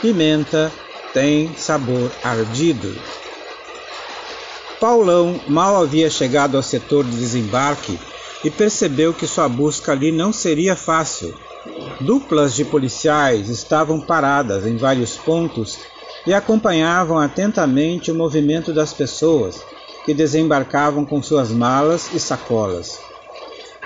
Pimenta 0.00 0.72
tem 1.12 1.52
sabor 1.56 2.12
ardido. 2.22 2.94
Paulão 4.80 5.40
mal 5.48 5.82
havia 5.82 6.08
chegado 6.08 6.56
ao 6.56 6.62
setor 6.62 7.04
de 7.04 7.16
desembarque 7.16 7.98
e 8.44 8.50
percebeu 8.50 9.12
que 9.12 9.26
sua 9.26 9.48
busca 9.48 9.90
ali 9.90 10.12
não 10.12 10.32
seria 10.32 10.76
fácil. 10.76 11.34
Duplas 12.00 12.54
de 12.54 12.64
policiais 12.64 13.48
estavam 13.48 14.00
paradas 14.00 14.64
em 14.64 14.76
vários 14.76 15.16
pontos 15.16 15.76
e 16.24 16.32
acompanhavam 16.32 17.18
atentamente 17.18 18.12
o 18.12 18.14
movimento 18.14 18.72
das 18.72 18.92
pessoas 18.92 19.56
que 20.04 20.14
desembarcavam 20.14 21.04
com 21.04 21.20
suas 21.20 21.50
malas 21.50 22.12
e 22.14 22.20
sacolas. 22.20 23.07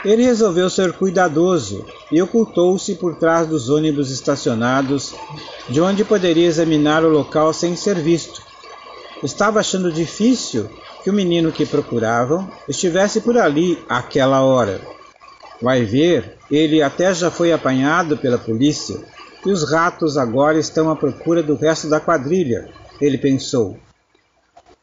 Ele 0.05 0.25
resolveu 0.25 0.69
ser 0.69 0.95
cuidadoso 0.95 1.87
e 2.11 2.21
ocultou-se 2.21 2.97
por 2.97 3.15
trás 3.15 3.47
dos 3.47 3.69
ônibus 3.69 4.11
estacionados, 4.11 5.15
de 5.69 5.81
onde 5.81 6.05
poderia 6.05 6.47
examinar 6.47 7.05
o 7.05 7.09
local 7.09 7.53
sem 7.53 7.77
ser 7.77 7.95
visto. 8.01 8.43
Estava 9.23 9.61
achando 9.61 9.93
difícil 9.93 10.69
que 11.05 11.11
o 11.11 11.13
menino 11.13 11.53
que 11.53 11.65
procuravam 11.65 12.51
estivesse 12.69 13.21
por 13.21 13.39
ali 13.39 13.79
àquela 13.89 14.43
hora. 14.43 14.81
Vai 15.61 15.85
ver, 15.85 16.37
ele 16.51 16.83
até 16.83 17.15
já 17.15 17.31
foi 17.31 17.53
apanhado 17.53 18.17
pela 18.17 18.39
polícia 18.39 18.99
e 19.47 19.51
os 19.51 19.71
ratos 19.71 20.17
agora 20.17 20.59
estão 20.59 20.91
à 20.91 20.97
procura 20.97 21.45
do 21.45 21.55
resto 21.55 21.89
da 21.89 22.01
quadrilha, 22.01 22.69
ele 23.01 23.19
pensou. 23.19 23.79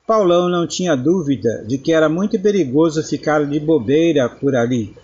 Paulão 0.07 0.47
não 0.47 0.65
tinha 0.65 0.95
dúvida 0.95 1.65
de 1.67 1.77
que 1.77 1.91
era 1.91 2.07
muito 2.07 2.39
perigoso 2.39 3.03
ficar 3.03 3.45
de 3.45 3.59
bobeira 3.59 4.29
por 4.29 4.55
ali 4.55 4.95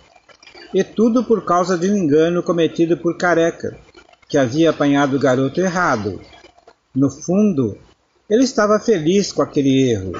e 0.74 0.82
tudo 0.84 1.24
por 1.24 1.44
causa 1.44 1.76
de 1.76 1.90
um 1.90 1.96
engano 1.96 2.42
cometido 2.42 2.96
por 2.96 3.16
Careca, 3.16 3.76
que 4.28 4.38
havia 4.38 4.70
apanhado 4.70 5.16
o 5.16 5.20
garoto 5.20 5.60
errado. 5.60 6.20
No 6.94 7.10
fundo, 7.10 7.76
ele 8.28 8.44
estava 8.44 8.80
feliz 8.80 9.32
com 9.32 9.42
aquele 9.42 9.90
erro. 9.90 10.12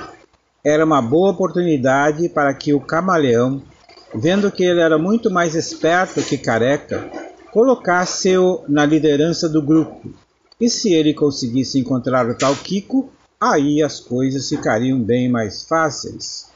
Era 0.65 0.85
uma 0.85 1.01
boa 1.03 1.31
oportunidade 1.31 2.29
para 2.29 2.53
que 2.55 2.75
o 2.75 2.81
camaleão, 2.81 3.63
vendo 4.15 4.51
que 4.51 4.65
ele 4.65 4.81
era 4.81 4.99
muito 4.99 5.31
mais 5.31 5.55
esperto 5.55 6.23
que 6.23 6.39
Careca, 6.39 7.11
colocasse-o 7.53 8.65
na 8.69 8.85
liderança 8.85 9.49
do 9.49 9.63
grupo. 9.63 10.13
E 10.61 10.71
se 10.71 10.93
ele 10.93 11.15
conseguisse 11.15 11.79
encontrar 11.79 12.29
o 12.29 12.37
tal 12.37 12.55
Kiko, 12.55 13.11
aí 13.41 13.83
as 13.83 14.01
coisas 14.01 14.49
ficariam 14.49 15.01
bem 15.01 15.29
mais 15.29 15.65
fáceis. 15.65 16.47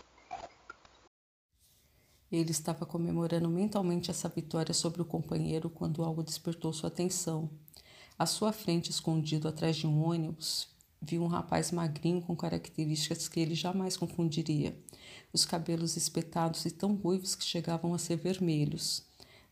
Ele 2.32 2.52
estava 2.52 2.86
comemorando 2.86 3.48
mentalmente 3.48 4.08
essa 4.08 4.28
vitória 4.28 4.72
sobre 4.72 5.02
o 5.02 5.04
companheiro 5.04 5.68
quando 5.68 6.04
algo 6.04 6.22
despertou 6.22 6.72
sua 6.72 6.86
atenção. 6.88 7.50
À 8.16 8.24
sua 8.24 8.52
frente, 8.52 8.88
escondido 8.88 9.48
atrás 9.48 9.74
de 9.74 9.84
um 9.84 10.04
ônibus, 10.04 10.68
viu 11.02 11.24
um 11.24 11.26
rapaz 11.26 11.72
magrinho 11.72 12.22
com 12.22 12.36
características 12.36 13.26
que 13.26 13.40
ele 13.40 13.56
jamais 13.56 13.96
confundiria. 13.96 14.78
Os 15.32 15.44
cabelos 15.44 15.96
espetados 15.96 16.64
e 16.64 16.70
tão 16.70 16.94
ruivos 16.94 17.34
que 17.34 17.44
chegavam 17.44 17.92
a 17.94 17.98
ser 17.98 18.16
vermelhos. 18.16 19.02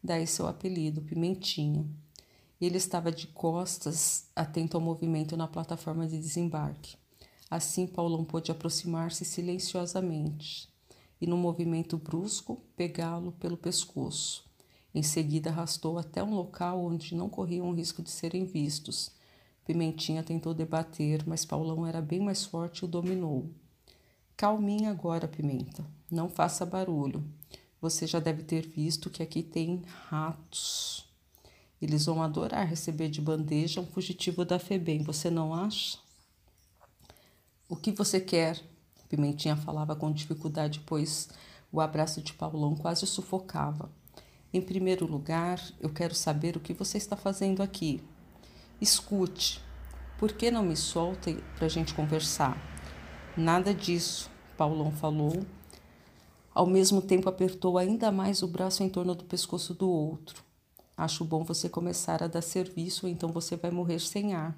Daí 0.00 0.26
seu 0.26 0.46
apelido, 0.46 1.02
Pimentinha. 1.02 1.84
Ele 2.60 2.76
estava 2.76 3.10
de 3.10 3.26
costas, 3.26 4.28
atento 4.36 4.76
ao 4.76 4.80
movimento 4.80 5.36
na 5.36 5.48
plataforma 5.48 6.06
de 6.06 6.16
desembarque. 6.16 6.96
Assim, 7.50 7.88
Paulão 7.88 8.24
pôde 8.24 8.52
aproximar-se 8.52 9.24
silenciosamente 9.24 10.68
e, 11.20 11.26
num 11.26 11.36
movimento 11.36 11.96
brusco, 11.96 12.62
pegá-lo 12.76 13.32
pelo 13.32 13.56
pescoço. 13.56 14.44
Em 14.94 15.02
seguida, 15.02 15.50
arrastou 15.50 15.98
até 15.98 16.22
um 16.22 16.34
local 16.34 16.84
onde 16.84 17.14
não 17.14 17.28
corriam 17.28 17.68
o 17.68 17.74
risco 17.74 18.02
de 18.02 18.10
serem 18.10 18.44
vistos. 18.44 19.12
Pimentinha 19.64 20.22
tentou 20.22 20.54
debater, 20.54 21.22
mas 21.26 21.44
Paulão 21.44 21.86
era 21.86 22.00
bem 22.00 22.20
mais 22.20 22.44
forte 22.44 22.78
e 22.78 22.84
o 22.84 22.88
dominou. 22.88 23.50
Calminha 24.36 24.90
agora, 24.90 25.28
Pimenta. 25.28 25.84
Não 26.10 26.28
faça 26.28 26.64
barulho. 26.64 27.24
Você 27.80 28.06
já 28.06 28.18
deve 28.18 28.42
ter 28.42 28.66
visto 28.66 29.10
que 29.10 29.22
aqui 29.22 29.42
tem 29.42 29.82
ratos. 30.08 31.06
Eles 31.80 32.06
vão 32.06 32.22
adorar 32.22 32.66
receber 32.66 33.08
de 33.08 33.20
bandeja 33.20 33.80
um 33.80 33.86
fugitivo 33.86 34.44
da 34.44 34.58
FEBEM, 34.58 35.02
você 35.02 35.30
não 35.30 35.54
acha? 35.54 35.98
O 37.68 37.76
que 37.76 37.92
você 37.92 38.20
quer? 38.20 38.60
Pimentinha 39.08 39.56
falava 39.56 39.96
com 39.96 40.12
dificuldade, 40.12 40.80
pois 40.86 41.28
o 41.72 41.80
abraço 41.80 42.20
de 42.20 42.32
Paulão 42.32 42.74
quase 42.74 43.06
sufocava. 43.06 43.90
Em 44.52 44.60
primeiro 44.60 45.06
lugar, 45.06 45.62
eu 45.80 45.90
quero 45.90 46.14
saber 46.14 46.56
o 46.56 46.60
que 46.60 46.72
você 46.72 46.98
está 46.98 47.16
fazendo 47.16 47.62
aqui. 47.62 48.02
Escute, 48.80 49.60
por 50.18 50.32
que 50.32 50.50
não 50.50 50.62
me 50.62 50.76
solta 50.76 51.34
para 51.56 51.66
a 51.66 51.68
gente 51.68 51.94
conversar? 51.94 52.56
Nada 53.36 53.74
disso, 53.74 54.30
Paulão 54.56 54.90
falou. 54.90 55.44
Ao 56.54 56.66
mesmo 56.66 57.00
tempo, 57.00 57.28
apertou 57.28 57.78
ainda 57.78 58.10
mais 58.10 58.42
o 58.42 58.48
braço 58.48 58.82
em 58.82 58.88
torno 58.88 59.14
do 59.14 59.24
pescoço 59.24 59.74
do 59.74 59.88
outro. 59.88 60.42
Acho 60.96 61.24
bom 61.24 61.44
você 61.44 61.68
começar 61.68 62.22
a 62.22 62.26
dar 62.26 62.42
serviço, 62.42 63.06
então 63.06 63.30
você 63.30 63.54
vai 63.54 63.70
morrer 63.70 64.00
sem 64.00 64.34
ar. 64.34 64.56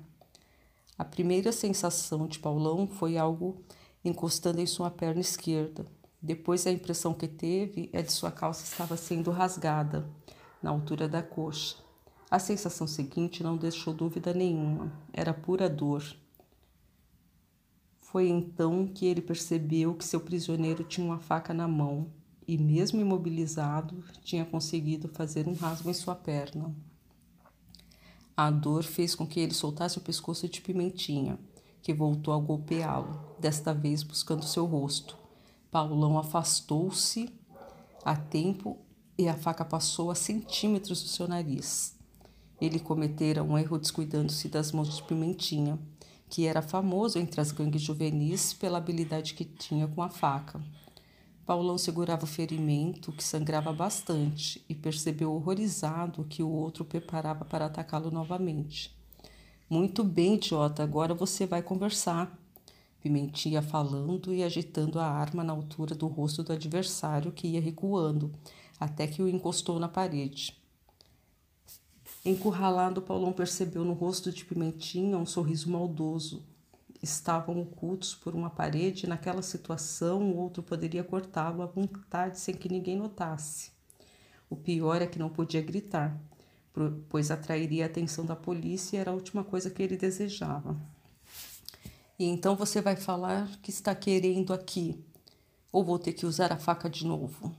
A 0.97 1.05
primeira 1.05 1.53
sensação 1.53 2.27
de 2.27 2.39
Paulão 2.39 2.87
foi 2.87 3.19
algo 3.19 3.63
encostando 4.05 4.61
em 4.61 4.67
sua 4.67 4.91
perna 4.91 5.21
esquerda. 5.21 5.87
Depois 6.23 6.67
a 6.67 6.71
impressão 6.71 7.15
que 7.15 7.27
teve 7.27 7.89
é 7.93 8.03
de 8.03 8.13
sua 8.13 8.31
calça 8.31 8.65
estava 8.65 8.97
sendo 8.97 9.31
rasgada, 9.31 10.09
na 10.63 10.71
altura 10.71 11.09
da 11.09 11.23
coxa. 11.23 11.77
A 12.31 12.39
sensação 12.39 12.87
seguinte 12.87 13.43
não 13.43 13.57
deixou 13.57 13.93
dúvida 13.93 14.33
nenhuma, 14.33 14.93
era 15.13 15.33
pura 15.33 15.69
dor. 15.69 16.05
Foi 18.01 18.29
então 18.29 18.87
que 18.87 19.07
ele 19.07 19.21
percebeu 19.21 19.95
que 19.95 20.05
seu 20.05 20.21
prisioneiro 20.21 20.85
tinha 20.85 21.07
uma 21.07 21.19
faca 21.19 21.55
na 21.55 21.67
mão 21.67 22.13
e, 22.47 22.59
mesmo 22.59 23.01
imobilizado, 23.01 24.05
tinha 24.23 24.45
conseguido 24.45 25.09
fazer 25.09 25.49
um 25.49 25.55
rasgo 25.55 25.89
em 25.89 25.95
sua 25.95 26.15
perna. 26.15 26.75
A 28.37 28.51
dor 28.51 28.83
fez 28.83 29.15
com 29.15 29.27
que 29.27 29.41
ele 29.41 29.55
soltasse 29.55 29.99
o 29.99 30.03
pescoço 30.03 30.49
de 30.49 30.61
Pimentinha 30.61 31.39
que 31.83 31.95
voltou 31.95 32.35
a 32.35 32.39
golpeá-lo, 32.39 33.21
desta 33.39 33.73
vez 33.73 34.03
buscando 34.03 34.45
seu 34.45 34.67
rosto. 34.67 35.17
Paulão 35.71 36.19
afastou-se 36.19 37.33
a 38.05 38.17
tempo 38.17 38.79
e 39.17 39.29
a 39.29 39.35
faca 39.35 39.65
passou 39.65 40.11
a 40.11 40.15
centímetros 40.15 41.03
do 41.03 41.09
seu 41.09 41.29
nariz. 41.29 41.97
Ele 42.61 42.79
cometera 42.79 43.43
um 43.43 43.57
erro 43.57 43.79
descuidando-se 43.79 44.49
das 44.49 44.73
mãos 44.73 44.97
de 44.97 45.03
Pimentinha, 45.03 45.79
que 46.29 46.47
era 46.47 46.63
famoso 46.63 47.19
entre 47.19 47.41
as 47.41 47.53
gangues 47.53 47.83
juvenis 47.83 48.53
pela 48.53 48.79
habilidade 48.79 49.35
que 49.35 49.45
tinha 49.45 49.89
com 49.89 50.03
a 50.03 50.09
faca. 50.09 50.61
Paulão 51.45 51.77
segurava 51.77 52.25
o 52.25 52.29
ferimento, 52.29 53.11
que 53.11 53.25
sangrava 53.25 53.73
bastante, 53.73 54.65
e 54.69 54.75
percebeu 54.75 55.33
horrorizado 55.33 56.25
que 56.25 56.43
o 56.43 56.49
outro 56.49 56.85
preparava 56.85 57.45
para 57.45 57.67
atacá-lo 57.67 58.11
novamente. 58.11 58.97
Muito 59.71 60.03
bem, 60.03 60.35
idiota, 60.35 60.83
agora 60.83 61.15
você 61.15 61.47
vai 61.47 61.63
conversar. 61.63 62.37
Pimentinha 63.01 63.63
falando 63.63 64.35
e 64.35 64.43
agitando 64.43 64.99
a 64.99 65.07
arma 65.07 65.45
na 65.45 65.53
altura 65.53 65.95
do 65.95 66.09
rosto 66.09 66.43
do 66.43 66.53
adversário 66.53 67.31
que 67.31 67.47
ia 67.47 67.61
recuando, 67.61 68.35
até 68.81 69.07
que 69.07 69.23
o 69.23 69.29
encostou 69.29 69.79
na 69.79 69.87
parede. 69.87 70.61
Encurralado, 72.25 73.01
Paulão 73.01 73.33
percebeu 73.33 73.85
no 73.85 73.93
rosto 73.93 74.33
de 74.33 74.45
Pimentinha 74.45 75.17
um 75.17 75.25
sorriso 75.25 75.71
maldoso. 75.71 76.43
Estavam 77.01 77.63
ocultos 77.63 78.13
por 78.13 78.35
uma 78.35 78.51
parede 78.51 79.07
e 79.07 79.09
naquela 79.09 79.41
situação 79.41 80.33
o 80.33 80.37
outro 80.37 80.65
poderia 80.65 81.05
cortá-lo 81.05 81.63
à 81.63 81.67
vontade 81.67 82.41
sem 82.41 82.57
que 82.57 82.69
ninguém 82.69 82.97
notasse. 82.97 83.71
O 84.51 84.57
pior 84.57 85.01
é 85.01 85.07
que 85.07 85.17
não 85.17 85.31
podia 85.31 85.63
gritar 85.63 86.21
pois 87.09 87.31
atrairia 87.31 87.85
a 87.85 87.87
atenção 87.87 88.25
da 88.25 88.37
polícia 88.37 88.97
e 88.97 89.01
era 89.01 89.11
a 89.11 89.15
última 89.15 89.45
coisa 89.45 89.71
que 89.71 89.83
ele 89.83 89.97
desejava. 89.97 90.77
E 92.19 92.25
então 92.25 92.55
você 92.55 92.81
vai 92.81 92.97
falar 92.97 93.49
que 93.63 93.71
está 93.71 93.95
querendo 93.95 94.53
aqui, 94.53 95.03
ou 95.73 95.85
vou 95.85 95.99
ter 95.99 96.13
que 96.13 96.27
usar 96.27 96.53
a 96.53 96.59
faca 96.59 96.89
de 96.89 97.07
novo. 97.07 97.55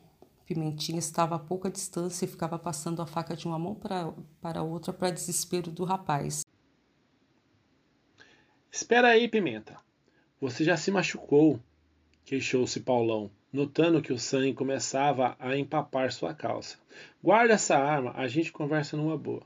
Pimentinha 0.45 0.99
estava 0.99 1.35
a 1.35 1.39
pouca 1.39 1.69
distância 1.69 2.25
e 2.25 2.27
ficava 2.27 2.59
passando 2.59 3.01
a 3.01 3.05
faca 3.05 3.35
de 3.35 3.45
uma 3.45 3.57
mão 3.57 3.73
para, 3.73 4.13
para 4.41 4.61
outra 4.61 4.91
para 4.91 5.09
desespero 5.09 5.71
do 5.71 5.83
rapaz. 5.83 6.43
Espera 8.71 9.09
aí, 9.09 9.27
Pimenta. 9.27 9.77
Você 10.39 10.63
já 10.63 10.77
se 10.77 10.91
machucou, 10.91 11.59
queixou-se 12.25 12.79
Paulão 12.79 13.31
notando 13.51 14.01
que 14.01 14.13
o 14.13 14.19
sangue 14.19 14.53
começava 14.53 15.35
a 15.39 15.57
empapar 15.57 16.11
sua 16.11 16.33
calça. 16.33 16.77
Guarda 17.23 17.53
essa 17.53 17.77
arma, 17.77 18.13
a 18.15 18.27
gente 18.27 18.51
conversa 18.51 18.95
numa 18.95 19.17
boa. 19.17 19.41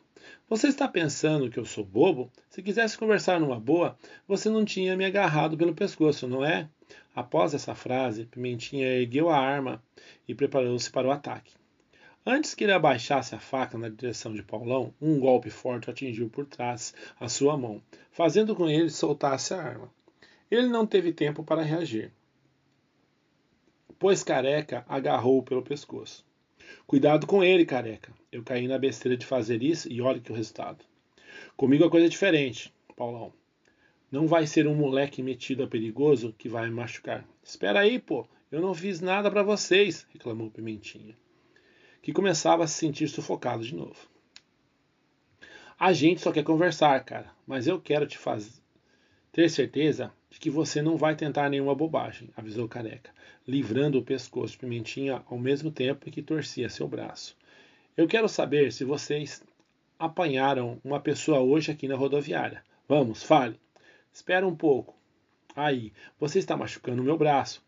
Você 0.49 0.67
está 0.67 0.87
pensando 0.87 1.49
que 1.49 1.59
eu 1.59 1.65
sou 1.65 1.83
bobo? 1.83 2.31
Se 2.49 2.61
quisesse 2.61 2.97
conversar 2.97 3.39
numa 3.39 3.59
boa, 3.59 3.97
você 4.27 4.49
não 4.49 4.65
tinha 4.65 4.95
me 4.95 5.05
agarrado 5.05 5.57
pelo 5.57 5.73
pescoço, 5.73 6.27
não 6.27 6.43
é? 6.43 6.69
Após 7.15 7.53
essa 7.53 7.73
frase, 7.73 8.25
Pimentinha 8.25 8.87
ergueu 8.87 9.29
a 9.29 9.37
arma 9.37 9.81
e 10.27 10.35
preparou-se 10.35 10.91
para 10.91 11.07
o 11.07 11.11
ataque. 11.11 11.53
Antes 12.25 12.55
que 12.55 12.63
ele 12.63 12.73
abaixasse 12.73 13.35
a 13.35 13.39
faca 13.39 13.77
na 13.77 13.87
direção 13.87 14.33
de 14.33 14.41
Paulão, 14.41 14.91
um 14.99 15.19
golpe 15.19 15.51
forte 15.51 15.89
atingiu 15.89 16.27
por 16.27 16.45
trás 16.45 16.93
a 17.19 17.29
sua 17.29 17.55
mão, 17.55 17.81
fazendo 18.11 18.55
com 18.55 18.65
que 18.65 18.73
ele 18.73 18.89
soltasse 18.89 19.53
a 19.53 19.61
arma. 19.61 19.89
Ele 20.49 20.67
não 20.67 20.87
teve 20.87 21.11
tempo 21.11 21.43
para 21.43 21.61
reagir, 21.61 22.11
pois 23.99 24.23
Careca 24.23 24.85
agarrou-o 24.87 25.43
pelo 25.43 25.61
pescoço. 25.61 26.25
Cuidado 26.87 27.25
com 27.25 27.43
ele, 27.43 27.65
Careca. 27.65 28.13
Eu 28.31 28.43
caí 28.43 28.67
na 28.67 28.77
besteira 28.77 29.17
de 29.17 29.25
fazer 29.25 29.63
isso 29.63 29.91
e 29.91 30.01
olha 30.01 30.19
que 30.19 30.31
o 30.31 30.35
resultado. 30.35 30.83
Comigo 31.55 31.83
a 31.85 31.89
coisa 31.89 32.07
é 32.07 32.09
diferente, 32.09 32.73
Paulão. 32.95 33.33
Não 34.11 34.27
vai 34.27 34.45
ser 34.47 34.67
um 34.67 34.75
moleque 34.75 35.23
metido 35.23 35.63
a 35.63 35.67
perigoso 35.67 36.33
que 36.37 36.49
vai 36.49 36.65
me 36.67 36.75
machucar. 36.75 37.25
Espera 37.43 37.79
aí, 37.79 37.99
pô. 37.99 38.27
Eu 38.51 38.61
não 38.61 38.73
fiz 38.73 39.01
nada 39.01 39.29
para 39.29 39.43
vocês, 39.43 40.05
reclamou 40.13 40.51
Pimentinha 40.51 41.15
que 42.05 42.13
começava 42.13 42.63
a 42.63 42.67
se 42.67 42.75
sentir 42.75 43.07
sufocado 43.07 43.63
de 43.63 43.73
novo. 43.73 44.07
A 45.79 45.91
gente 45.91 46.21
só 46.21 46.31
quer 46.31 46.43
conversar, 46.43 47.03
cara, 47.03 47.33
mas 47.47 47.65
eu 47.65 47.81
quero 47.81 48.05
te 48.05 48.15
fazer 48.15 48.61
ter 49.35 49.49
certeza 49.49 50.13
de 50.29 50.39
que 50.39 50.49
você 50.49 50.81
não 50.81 50.95
vai 50.95 51.13
tentar 51.13 51.49
nenhuma 51.49 51.75
bobagem, 51.75 52.29
avisou 52.37 52.69
Careca, 52.69 53.11
livrando 53.45 53.99
o 53.99 54.01
pescoço 54.01 54.53
de 54.53 54.59
Pimentinha 54.59 55.21
ao 55.29 55.37
mesmo 55.37 55.69
tempo 55.69 56.09
que 56.09 56.21
torcia 56.21 56.69
seu 56.69 56.87
braço. 56.87 57.35
Eu 57.97 58.07
quero 58.07 58.29
saber 58.29 58.71
se 58.71 58.85
vocês 58.85 59.43
apanharam 59.99 60.79
uma 60.85 61.01
pessoa 61.01 61.41
hoje 61.41 61.69
aqui 61.69 61.85
na 61.85 61.97
rodoviária. 61.97 62.63
Vamos, 62.87 63.23
fale. 63.23 63.59
Espera 64.13 64.47
um 64.47 64.55
pouco. 64.55 64.95
Aí, 65.53 65.91
você 66.17 66.39
está 66.39 66.55
machucando 66.55 67.01
o 67.01 67.05
meu 67.05 67.17
braço. 67.17 67.61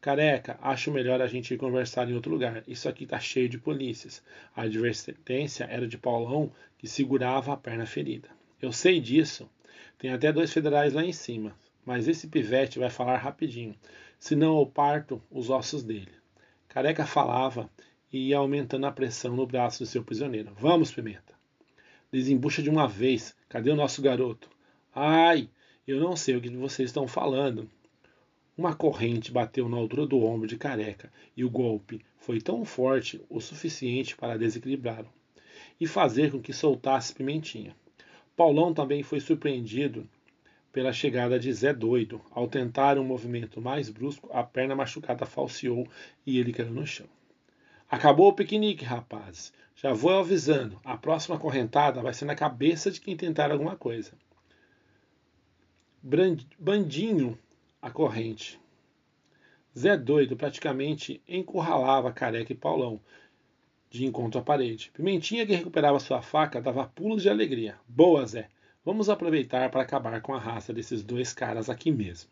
Careca, 0.00 0.56
acho 0.62 0.92
melhor 0.92 1.20
a 1.20 1.26
gente 1.26 1.52
ir 1.52 1.58
conversar 1.58 2.08
em 2.08 2.14
outro 2.14 2.30
lugar. 2.30 2.62
Isso 2.68 2.88
aqui 2.88 3.06
tá 3.06 3.18
cheio 3.18 3.48
de 3.48 3.58
polícias. 3.58 4.22
A 4.54 4.62
advertência 4.62 5.64
era 5.64 5.88
de 5.88 5.98
Paulão, 5.98 6.52
que 6.78 6.86
segurava 6.86 7.54
a 7.54 7.56
perna 7.56 7.86
ferida. 7.86 8.28
Eu 8.60 8.70
sei 8.70 9.00
disso. 9.00 9.50
Tem 10.02 10.10
até 10.10 10.32
dois 10.32 10.52
federais 10.52 10.94
lá 10.94 11.04
em 11.04 11.12
cima. 11.12 11.56
Mas 11.86 12.08
esse 12.08 12.26
pivete 12.26 12.76
vai 12.76 12.90
falar 12.90 13.18
rapidinho. 13.18 13.76
Senão 14.18 14.58
eu 14.58 14.66
parto 14.66 15.22
os 15.30 15.48
ossos 15.48 15.84
dele. 15.84 16.10
Careca 16.68 17.06
falava 17.06 17.70
e 18.12 18.30
ia 18.30 18.38
aumentando 18.38 18.84
a 18.86 18.90
pressão 18.90 19.36
no 19.36 19.46
braço 19.46 19.78
do 19.78 19.86
seu 19.86 20.02
prisioneiro. 20.02 20.52
Vamos, 20.58 20.90
Pimenta. 20.90 21.32
Desembucha 22.10 22.60
de 22.60 22.68
uma 22.68 22.88
vez. 22.88 23.36
Cadê 23.48 23.70
o 23.70 23.76
nosso 23.76 24.02
garoto? 24.02 24.50
Ai, 24.92 25.48
eu 25.86 26.00
não 26.00 26.16
sei 26.16 26.34
o 26.34 26.40
que 26.40 26.50
vocês 26.50 26.88
estão 26.88 27.06
falando. 27.06 27.70
Uma 28.58 28.74
corrente 28.74 29.30
bateu 29.30 29.68
na 29.68 29.76
altura 29.76 30.04
do 30.04 30.24
ombro 30.24 30.48
de 30.48 30.56
Careca 30.56 31.12
e 31.36 31.44
o 31.44 31.50
golpe 31.50 32.04
foi 32.16 32.40
tão 32.40 32.64
forte 32.64 33.24
o 33.30 33.40
suficiente 33.40 34.16
para 34.16 34.36
desequilibrá-lo 34.36 35.12
e 35.80 35.86
fazer 35.86 36.32
com 36.32 36.42
que 36.42 36.52
soltasse 36.52 37.14
Pimentinha. 37.14 37.76
Paulão 38.36 38.72
também 38.72 39.02
foi 39.02 39.20
surpreendido 39.20 40.08
pela 40.72 40.92
chegada 40.92 41.38
de 41.38 41.52
Zé 41.52 41.72
Doido. 41.72 42.20
Ao 42.30 42.48
tentar 42.48 42.98
um 42.98 43.04
movimento 43.04 43.60
mais 43.60 43.90
brusco, 43.90 44.28
a 44.32 44.42
perna 44.42 44.74
machucada 44.74 45.26
falseou 45.26 45.86
e 46.26 46.38
ele 46.38 46.52
caiu 46.52 46.70
no 46.70 46.86
chão. 46.86 47.06
Acabou 47.90 48.28
o 48.28 48.32
piquenique, 48.32 48.84
rapazes. 48.84 49.52
Já 49.76 49.92
vou 49.92 50.18
avisando. 50.18 50.80
A 50.82 50.96
próxima 50.96 51.38
correntada 51.38 52.00
vai 52.00 52.14
ser 52.14 52.24
na 52.24 52.34
cabeça 52.34 52.90
de 52.90 53.00
quem 53.00 53.16
tentar 53.16 53.52
alguma 53.52 53.76
coisa. 53.76 54.12
Bandinho 56.58 57.38
a 57.80 57.90
corrente. 57.90 58.58
Zé 59.78 59.96
doido 59.96 60.36
praticamente 60.36 61.22
encurralava 61.28 62.12
Careca 62.12 62.52
e 62.52 62.56
Paulão 62.56 63.00
de 63.92 64.06
encontro 64.06 64.40
à 64.40 64.42
parede. 64.42 64.90
Pimentinha, 64.94 65.46
que 65.46 65.54
recuperava 65.54 66.00
sua 66.00 66.22
faca, 66.22 66.60
dava 66.60 66.86
pulos 66.86 67.22
de 67.22 67.28
alegria. 67.28 67.76
Boa, 67.86 68.26
Zé! 68.26 68.48
Vamos 68.84 69.08
aproveitar 69.08 69.70
para 69.70 69.82
acabar 69.82 70.20
com 70.20 70.34
a 70.34 70.38
raça 70.38 70.72
desses 70.72 71.02
dois 71.02 71.32
caras 71.32 71.68
aqui 71.68 71.92
mesmo. 71.92 72.30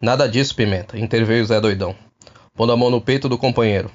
Nada 0.00 0.28
disso, 0.28 0.54
Pimenta, 0.54 0.96
interveio 0.96 1.44
Zé 1.44 1.60
Doidão, 1.60 1.94
pondo 2.54 2.72
a 2.72 2.76
mão 2.76 2.88
no 2.88 3.00
peito 3.00 3.28
do 3.28 3.36
companheiro. 3.36 3.90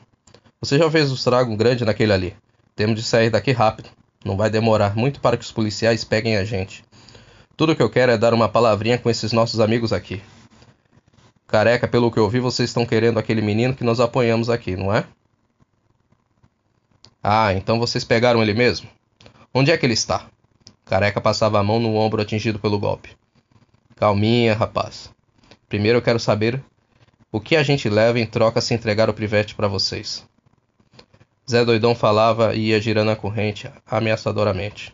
Você 0.60 0.78
já 0.78 0.92
fez 0.92 1.10
um 1.10 1.16
estrago 1.16 1.56
grande 1.56 1.86
naquele 1.86 2.12
ali. 2.12 2.36
Temos 2.76 3.00
de 3.00 3.04
sair 3.04 3.30
daqui 3.30 3.52
rápido. 3.52 3.90
Não 4.24 4.36
vai 4.36 4.50
demorar 4.50 4.96
muito 4.96 5.22
para 5.22 5.38
que 5.38 5.44
os 5.44 5.52
policiais 5.52 6.04
peguem 6.04 6.36
a 6.36 6.44
gente. 6.44 6.84
Tudo 7.56 7.76
que 7.76 7.82
eu 7.82 7.90
quero 7.90 8.12
é 8.12 8.18
dar 8.18 8.34
uma 8.34 8.50
palavrinha 8.50 8.98
com 8.98 9.10
esses 9.10 9.32
nossos 9.32 9.60
amigos 9.60 9.94
aqui. 9.94 10.22
Careca, 11.54 11.88
pelo 11.88 12.10
que 12.10 12.18
eu 12.18 12.28
vi, 12.28 12.40
vocês 12.40 12.72
estão 12.72 12.84
querendo 12.84 13.20
aquele 13.20 13.40
menino 13.40 13.76
que 13.76 13.84
nós 13.84 14.00
apoiamos 14.00 14.50
aqui, 14.50 14.76
não 14.76 14.92
é? 14.92 15.06
Ah, 17.22 17.54
então 17.54 17.78
vocês 17.78 18.04
pegaram 18.04 18.42
ele 18.42 18.56
mesmo? 18.56 18.90
Onde 19.54 19.70
é 19.70 19.78
que 19.78 19.86
ele 19.86 19.94
está? 19.94 20.26
Careca 20.84 21.22
passava 21.22 21.60
a 21.60 21.64
mão 21.64 21.80
no 21.80 21.94
ombro 21.94 22.24
atingido 22.24 22.58
pelo 22.58 22.80
golpe. 22.80 23.16
Calminha, 23.96 24.56
rapaz. 24.56 25.12
Primeiro 25.70 26.00
eu 26.00 26.02
quero 26.02 26.20
saber 26.20 26.60
o 27.32 27.40
que 27.40 27.56
a 27.56 27.62
gente 27.62 27.88
leva 27.88 28.20
em 28.20 28.26
troca 28.26 28.60
se 28.60 28.74
entregar 28.74 29.08
o 29.08 29.14
privete 29.14 29.54
para 29.54 29.68
vocês. 29.68 30.28
Zé 31.48 31.64
Doidão 31.64 31.94
falava 31.94 32.56
e 32.56 32.70
ia 32.70 32.82
girando 32.82 33.12
a 33.12 33.16
corrente 33.16 33.70
ameaçadoramente. 33.86 34.92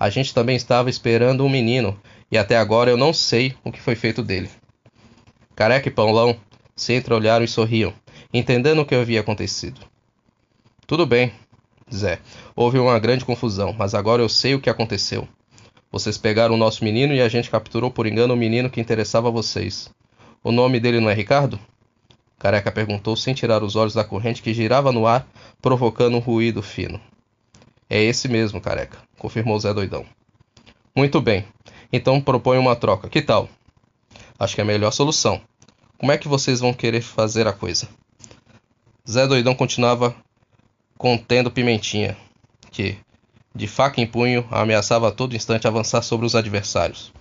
A 0.00 0.08
gente 0.08 0.32
também 0.32 0.56
estava 0.56 0.88
esperando 0.88 1.44
um 1.44 1.50
menino 1.50 2.00
e 2.32 2.38
até 2.38 2.56
agora 2.56 2.90
eu 2.90 2.96
não 2.96 3.12
sei 3.12 3.54
o 3.62 3.70
que 3.70 3.82
foi 3.82 3.94
feito 3.94 4.22
dele. 4.22 4.48
Careca 5.56 5.88
e 5.88 5.90
Paulão 5.90 6.36
se 6.76 6.92
entreolharam 6.92 7.42
e 7.42 7.48
sorriam, 7.48 7.94
entendendo 8.30 8.82
o 8.82 8.84
que 8.84 8.94
havia 8.94 9.20
acontecido. 9.20 9.80
Tudo 10.86 11.06
bem, 11.06 11.32
Zé. 11.92 12.20
Houve 12.54 12.78
uma 12.78 12.98
grande 12.98 13.24
confusão, 13.24 13.72
mas 13.72 13.94
agora 13.94 14.20
eu 14.20 14.28
sei 14.28 14.54
o 14.54 14.60
que 14.60 14.68
aconteceu. 14.68 15.26
Vocês 15.90 16.18
pegaram 16.18 16.54
o 16.54 16.58
nosso 16.58 16.84
menino 16.84 17.14
e 17.14 17.22
a 17.22 17.28
gente 17.28 17.48
capturou 17.48 17.90
por 17.90 18.06
engano 18.06 18.34
o 18.34 18.36
menino 18.36 18.68
que 18.68 18.82
interessava 18.82 19.28
a 19.28 19.30
vocês. 19.30 19.90
O 20.44 20.52
nome 20.52 20.78
dele 20.78 21.00
não 21.00 21.08
é 21.08 21.14
Ricardo? 21.14 21.58
Careca 22.38 22.70
perguntou 22.70 23.16
sem 23.16 23.32
tirar 23.32 23.62
os 23.62 23.76
olhos 23.76 23.94
da 23.94 24.04
corrente 24.04 24.42
que 24.42 24.52
girava 24.52 24.92
no 24.92 25.06
ar, 25.06 25.26
provocando 25.62 26.18
um 26.18 26.20
ruído 26.20 26.62
fino. 26.62 27.00
É 27.88 28.02
esse 28.02 28.28
mesmo, 28.28 28.60
careca, 28.60 28.98
confirmou 29.18 29.58
Zé 29.58 29.72
Doidão. 29.72 30.04
Muito 30.94 31.18
bem. 31.18 31.46
Então 31.90 32.20
proponho 32.20 32.60
uma 32.60 32.76
troca. 32.76 33.08
Que 33.08 33.22
tal? 33.22 33.48
Acho 34.38 34.54
que 34.54 34.60
é 34.60 34.64
a 34.64 34.66
melhor 34.66 34.90
solução. 34.90 35.40
Como 35.98 36.12
é 36.12 36.18
que 36.18 36.28
vocês 36.28 36.60
vão 36.60 36.74
querer 36.74 37.00
fazer 37.00 37.46
a 37.46 37.52
coisa? 37.52 37.88
Zé 39.08 39.26
Doidão 39.26 39.54
continuava 39.54 40.14
contendo 40.98 41.50
Pimentinha, 41.50 42.16
que, 42.70 42.98
de 43.54 43.66
faca 43.66 44.00
em 44.00 44.06
punho, 44.06 44.46
ameaçava 44.50 45.08
a 45.08 45.12
todo 45.12 45.36
instante 45.36 45.66
avançar 45.66 46.02
sobre 46.02 46.26
os 46.26 46.34
adversários. 46.34 47.12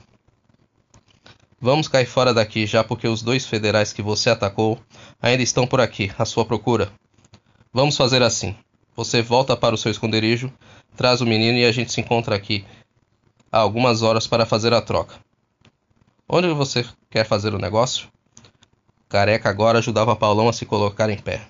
Vamos 1.60 1.88
cair 1.88 2.06
fora 2.06 2.34
daqui 2.34 2.66
já 2.66 2.84
porque 2.84 3.08
os 3.08 3.22
dois 3.22 3.46
federais 3.46 3.94
que 3.94 4.02
você 4.02 4.30
atacou 4.30 4.80
ainda 5.22 5.42
estão 5.42 5.66
por 5.66 5.80
aqui, 5.80 6.12
à 6.18 6.26
sua 6.26 6.46
procura. 6.46 6.92
Vamos 7.72 7.96
fazer 7.96 8.22
assim. 8.22 8.56
Você 8.96 9.22
volta 9.22 9.56
para 9.58 9.76
o 9.76 9.78
seu 9.78 9.92
esconderijo, 9.92 10.52
traz 10.96 11.22
o 11.22 11.26
menino 11.26 11.58
e 11.58 11.66
a 11.66 11.72
gente 11.72 11.92
se 11.92 12.02
encontra 12.02 12.36
aqui 12.36 12.66
há 13.52 13.60
algumas 13.60 14.02
horas 14.02 14.28
para 14.28 14.46
fazer 14.46 14.74
a 14.74 14.82
troca. 14.82 15.25
Onde 16.28 16.48
você 16.54 16.84
quer 17.08 17.24
fazer 17.24 17.54
o 17.54 17.60
negócio? 17.60 18.08
Careca 19.08 19.48
agora 19.48 19.78
ajudava 19.78 20.16
Paulão 20.16 20.50
a 20.50 20.54
se 20.54 20.66
colocar 20.66 21.08
em 21.12 21.20
pé. 21.20 21.48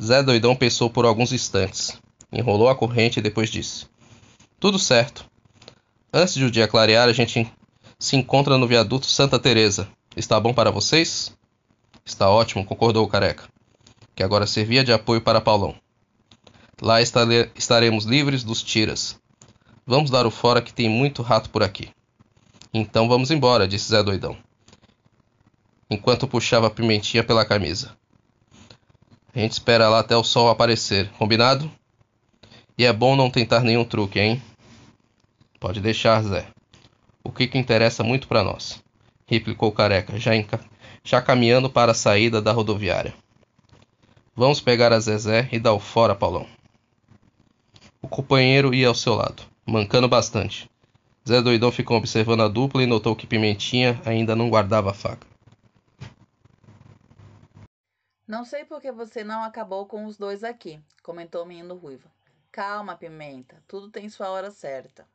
Zé 0.00 0.22
Doidão 0.22 0.54
pensou 0.54 0.88
por 0.88 1.04
alguns 1.04 1.32
instantes, 1.32 2.00
enrolou 2.32 2.68
a 2.68 2.76
corrente 2.76 3.18
e 3.18 3.22
depois 3.22 3.50
disse: 3.50 3.86
Tudo 4.60 4.78
certo. 4.78 5.28
Antes 6.12 6.34
de 6.34 6.44
o 6.44 6.50
dia 6.50 6.68
clarear, 6.68 7.08
a 7.08 7.12
gente 7.12 7.52
se 7.98 8.16
encontra 8.16 8.56
no 8.56 8.68
viaduto 8.68 9.06
Santa 9.06 9.36
Teresa. 9.36 9.88
Está 10.16 10.38
bom 10.38 10.54
para 10.54 10.70
vocês? 10.70 11.36
Está 12.04 12.30
ótimo, 12.30 12.64
concordou 12.64 13.04
o 13.04 13.08
Careca, 13.08 13.48
que 14.14 14.22
agora 14.22 14.46
servia 14.46 14.84
de 14.84 14.92
apoio 14.92 15.20
para 15.20 15.40
Paulão. 15.40 15.74
Lá 16.80 17.02
estaremos 17.02 18.04
livres 18.04 18.44
dos 18.44 18.62
tiras. 18.62 19.20
Vamos 19.84 20.08
dar 20.08 20.24
o 20.24 20.30
fora 20.30 20.62
que 20.62 20.72
tem 20.72 20.88
muito 20.88 21.20
rato 21.20 21.50
por 21.50 21.64
aqui. 21.64 21.90
Então 22.72 23.08
vamos 23.08 23.30
embora, 23.32 23.66
disse 23.66 23.88
Zé 23.88 24.02
Doidão, 24.02 24.36
enquanto 25.90 26.28
puxava 26.28 26.68
a 26.68 26.70
pimentinha 26.70 27.24
pela 27.24 27.44
camisa. 27.44 27.96
A 29.34 29.38
gente 29.40 29.52
espera 29.52 29.88
lá 29.88 29.98
até 29.98 30.16
o 30.16 30.22
sol 30.22 30.48
aparecer, 30.48 31.10
combinado? 31.18 31.70
E 32.78 32.84
é 32.84 32.92
bom 32.92 33.16
não 33.16 33.28
tentar 33.28 33.60
nenhum 33.60 33.84
truque, 33.84 34.20
hein? 34.20 34.40
Pode 35.58 35.80
deixar, 35.80 36.22
Zé. 36.22 36.46
O 37.24 37.32
que, 37.32 37.48
que 37.48 37.58
interessa 37.58 38.04
muito 38.04 38.28
para 38.28 38.44
nós, 38.44 38.80
replicou 39.26 39.72
Careca, 39.72 40.16
já, 40.18 40.30
já 41.02 41.20
caminhando 41.20 41.68
para 41.68 41.90
a 41.90 41.94
saída 41.94 42.40
da 42.40 42.52
rodoviária. 42.52 43.12
Vamos 44.34 44.60
pegar 44.60 44.92
a 44.92 45.00
Zezé 45.00 45.48
e 45.50 45.58
dar 45.58 45.72
o 45.72 45.80
fora, 45.80 46.14
Paulão. 46.14 46.46
O 48.00 48.06
companheiro 48.06 48.72
ia 48.72 48.86
ao 48.86 48.94
seu 48.94 49.14
lado, 49.14 49.42
mancando 49.66 50.08
bastante. 50.08 50.69
Zé 51.30 51.40
Doidão 51.40 51.70
ficou 51.70 51.96
observando 51.96 52.42
a 52.42 52.48
dupla 52.48 52.82
e 52.82 52.86
notou 52.86 53.14
que 53.14 53.24
Pimentinha 53.24 54.02
ainda 54.04 54.34
não 54.34 54.50
guardava 54.50 54.90
a 54.90 54.94
faca. 54.94 55.24
Não 58.26 58.44
sei 58.44 58.64
por 58.64 58.80
que 58.80 58.90
você 58.90 59.22
não 59.22 59.44
acabou 59.44 59.86
com 59.86 60.06
os 60.06 60.18
dois 60.18 60.42
aqui, 60.42 60.80
comentou 61.04 61.44
o 61.44 61.46
menino 61.46 61.76
ruivo. 61.76 62.10
Calma, 62.50 62.96
Pimenta, 62.96 63.62
tudo 63.68 63.90
tem 63.90 64.08
sua 64.08 64.28
hora 64.28 64.50
certa. 64.50 65.06